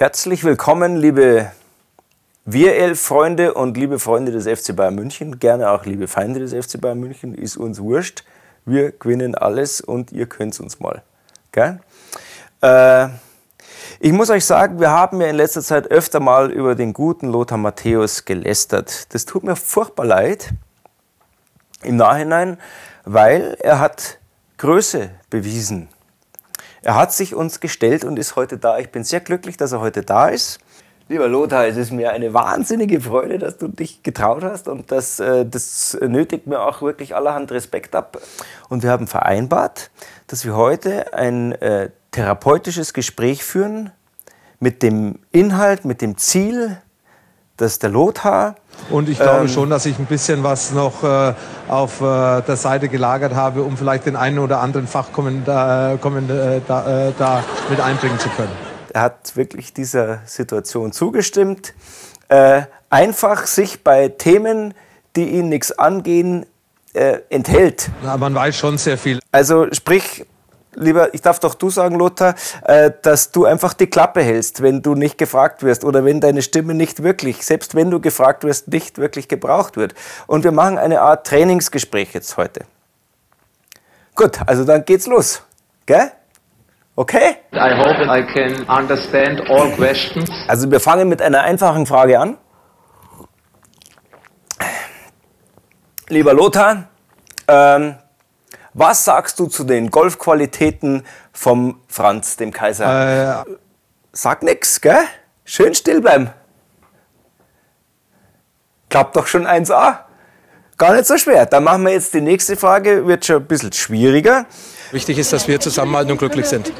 [0.00, 1.52] Herzlich willkommen, liebe
[2.46, 6.54] wir elf Freunde und liebe Freunde des FC Bayern München, gerne auch liebe Feinde des
[6.54, 8.24] FC Bayern München, ist uns wurscht.
[8.64, 11.02] Wir gewinnen alles und ihr könnt es uns mal.
[11.52, 11.80] Gell?
[12.62, 13.08] Äh,
[13.98, 17.28] ich muss euch sagen, wir haben ja in letzter Zeit öfter mal über den guten
[17.28, 19.12] Lothar Matthäus gelästert.
[19.12, 20.54] Das tut mir furchtbar leid
[21.82, 22.56] im Nachhinein,
[23.04, 24.16] weil er hat
[24.56, 25.90] Größe bewiesen.
[26.82, 28.78] Er hat sich uns gestellt und ist heute da.
[28.78, 30.60] Ich bin sehr glücklich, dass er heute da ist.
[31.08, 35.18] Lieber Lothar, es ist mir eine wahnsinnige Freude, dass du dich getraut hast und das,
[35.18, 38.20] äh, das nötigt mir auch wirklich allerhand Respekt ab.
[38.68, 39.90] Und wir haben vereinbart,
[40.28, 43.90] dass wir heute ein äh, therapeutisches Gespräch führen
[44.60, 46.78] mit dem Inhalt, mit dem Ziel,
[47.60, 48.56] dass der Lothar.
[48.90, 51.34] Und ich glaube ähm, schon, dass ich ein bisschen was noch äh,
[51.68, 57.08] auf äh, der Seite gelagert habe, um vielleicht den einen oder anderen Fachkommentar äh, da,
[57.08, 58.52] äh, da mit einbringen zu können.
[58.92, 61.74] Er hat wirklich dieser Situation zugestimmt.
[62.28, 64.74] Äh, einfach sich bei Themen,
[65.14, 66.46] die ihn nichts angehen,
[66.94, 67.90] äh, enthält.
[68.02, 69.20] Na, man weiß schon sehr viel.
[69.30, 70.24] Also sprich,
[70.74, 74.82] lieber, ich darf doch du sagen, Lothar, äh, dass du einfach die Klappe hältst, wenn
[74.82, 78.68] du nicht gefragt wirst oder wenn deine Stimme nicht wirklich, selbst wenn du gefragt wirst,
[78.68, 79.94] nicht wirklich gebraucht wird.
[80.26, 82.64] Und wir machen eine Art Trainingsgespräch jetzt heute.
[84.14, 85.42] Gut, also dann geht's los.
[85.86, 86.12] Gell?
[86.96, 87.36] Okay?
[87.52, 90.28] I hope I can understand all questions.
[90.48, 92.36] Also wir fangen mit einer einfachen Frage an.
[96.08, 96.88] Lieber Lothar,
[97.46, 97.94] ähm,
[98.74, 103.44] was sagst du zu den Golfqualitäten vom Franz, dem Kaiser?
[103.46, 103.54] Äh,
[104.12, 105.04] Sag nix, gell?
[105.44, 106.30] Schön still bleiben.
[108.88, 110.00] Klappt doch schon 1A.
[110.76, 111.46] Gar nicht so schwer.
[111.46, 114.46] Dann machen wir jetzt die nächste Frage, wird schon ein bisschen schwieriger.
[114.90, 116.72] Wichtig ist, dass wir zusammenhalten und glücklich sind.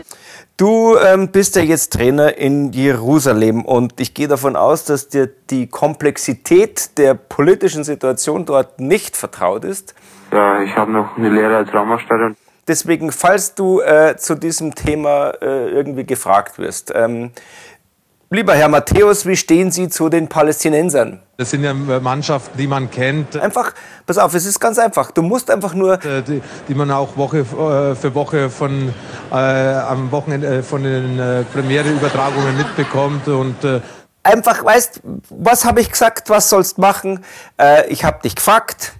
[0.60, 5.26] Du ähm, bist ja jetzt Trainer in Jerusalem und ich gehe davon aus, dass dir
[5.48, 9.94] die Komplexität der politischen Situation dort nicht vertraut ist.
[10.30, 12.34] Ja, ich habe noch eine Lehre als Raumausstatter.
[12.68, 17.30] Deswegen, falls du äh, zu diesem Thema äh, irgendwie gefragt wirst, ähm,
[18.32, 21.20] Lieber Herr Matthäus, wie stehen Sie zu den Palästinensern?
[21.36, 23.36] Das sind ja Mannschaften, die man kennt.
[23.36, 23.72] Einfach,
[24.06, 25.10] pass auf, es ist ganz einfach.
[25.10, 25.94] Du musst einfach nur.
[26.04, 28.94] Äh, die, die man auch Woche äh, für Woche von,
[29.32, 33.64] äh, am Wochenende äh, von den äh, Premiere-Übertragungen mitbekommt und.
[33.64, 33.80] Äh
[34.22, 37.24] einfach, weißt, was habe ich gesagt, was sollst machen?
[37.88, 38.92] ich habe dich gefragt,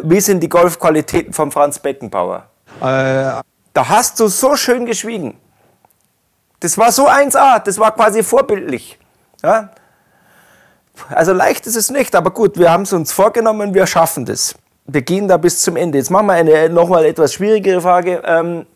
[0.00, 2.48] wie sind die Golfqualitäten von Franz Beckenbauer?
[2.80, 3.42] da
[3.74, 5.34] hast du so schön geschwiegen.
[6.62, 8.96] Das war so 1A, das war quasi vorbildlich.
[9.42, 9.70] Ja?
[11.08, 14.54] Also leicht ist es nicht, aber gut, wir haben es uns vorgenommen, wir schaffen das.
[14.86, 15.98] Wir gehen da bis zum Ende.
[15.98, 18.22] Jetzt machen wir eine nochmal etwas schwierigere Frage.
[18.24, 18.66] Ähm,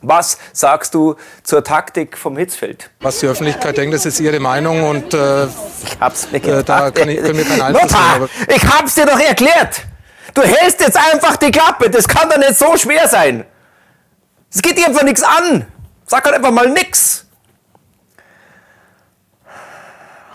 [0.00, 2.90] was sagst du zur Taktik vom Hitzfeld?
[3.00, 6.60] Was die Öffentlichkeit denkt, das ist ihre Meinung und äh, ich hab's mir gedacht.
[6.60, 9.82] Äh, da kann ich, können wir keinen Einfluss Lothar, ich hab's dir doch erklärt.
[10.32, 11.90] Du hältst jetzt einfach die Klappe.
[11.90, 13.44] Das kann doch nicht so schwer sein.
[14.50, 15.66] Es geht dir einfach nichts an.
[16.06, 17.26] Sag halt einfach mal nix.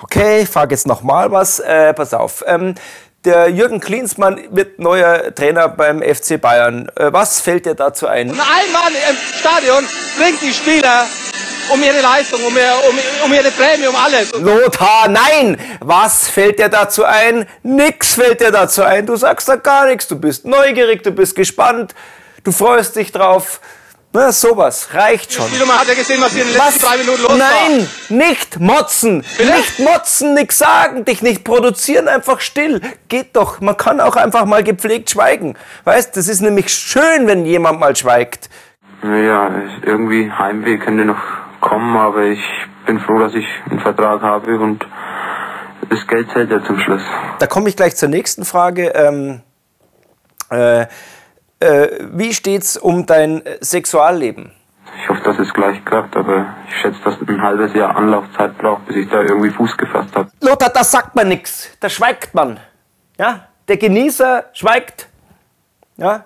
[0.02, 1.60] Okay, ich frage jetzt nochmal was.
[1.60, 2.44] Äh, pass auf.
[2.48, 2.76] Ähm,
[3.26, 6.90] der Jürgen Klinsmann wird neuer Trainer beim FC Bayern.
[6.96, 8.30] Äh, was fällt dir dazu ein?
[8.30, 9.86] Ein Mann im Stadion
[10.18, 11.06] bringt die Spieler
[11.70, 14.32] um ihre Leistung, um, ihr, um, um ihre Prämie, um alles.
[14.34, 15.58] Lothar, nein!
[15.82, 17.46] Was fällt dir dazu ein?
[17.64, 19.06] Nix fällt dir dazu ein.
[19.06, 20.08] Du sagst da gar nichts.
[20.08, 21.94] Du bist neugierig, du bist gespannt,
[22.44, 23.60] du freust dich drauf.
[24.18, 25.46] Na, sowas reicht schon.
[25.46, 26.90] Hat ja gesehen, was hier in den letzten was?
[26.90, 28.18] drei Minuten los Nein, war.
[28.18, 29.24] nicht motzen.
[29.38, 29.52] Bitte?
[29.52, 32.82] Nicht motzen, nichts sagen, dich nicht produzieren, einfach still.
[33.10, 33.62] Geht doch.
[33.62, 35.56] Man kann auch einfach mal gepflegt schweigen.
[35.84, 38.50] Weißt, das ist nämlich schön, wenn jemand mal schweigt.
[39.04, 39.52] Ja,
[39.84, 41.22] irgendwie Heimweh könnte noch
[41.62, 42.42] kommen, aber ich
[42.88, 44.84] bin froh, dass ich einen Vertrag habe und
[45.92, 47.04] das Geld zählt ja zum Schluss.
[47.38, 48.88] Da komme ich gleich zur nächsten Frage.
[48.96, 49.42] Ähm,
[50.50, 50.88] äh,
[51.60, 54.52] äh, wie steht's um dein Sexualleben?
[55.02, 58.58] Ich hoffe, dass es gleich klappt, aber ich schätze, dass es ein halbes Jahr Anlaufzeit
[58.58, 60.30] braucht, bis ich da irgendwie Fuß gefasst habe.
[60.42, 62.60] Lothar, da sagt man nichts, da schweigt man.
[63.18, 63.48] Ja?
[63.68, 65.08] Der Genießer schweigt.
[65.98, 66.26] Ja?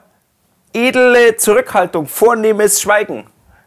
[0.74, 3.26] Edle Zurückhaltung, vornehmes Schweigen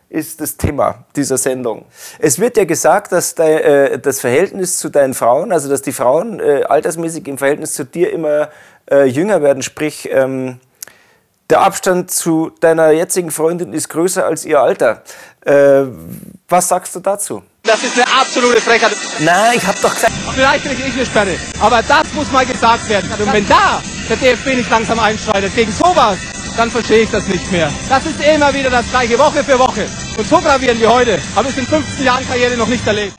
[0.09, 1.87] ist das Thema dieser Sendung.
[2.19, 5.93] Es wird ja gesagt, dass de, äh, das Verhältnis zu deinen Frauen, also dass die
[5.93, 8.49] Frauen äh, altersmäßig im Verhältnis zu dir immer
[8.91, 10.61] äh, jünger werden, sprich ähm,
[11.51, 15.03] der Abstand zu deiner jetzigen Freundin ist größer als ihr Alter.
[15.45, 15.85] Äh,
[16.49, 17.43] was sagst du dazu?
[17.63, 18.93] Das ist eine absolute Frechheit.
[19.21, 20.13] Nein, ich hab doch gesagt.
[20.35, 21.37] Vielleicht kriege ich eine Sperre.
[21.61, 23.11] Aber das muss mal gesagt werden.
[23.19, 26.19] Und wenn da der DFB nicht langsam einschreitet gegen sowas,
[26.57, 27.71] dann verstehe ich das nicht mehr.
[27.89, 29.87] Das ist immer wieder das gleiche, Woche für Woche.
[30.17, 33.15] Und so gravierend wie heute habe ich in 15 Jahren Karriere noch nicht erlebt.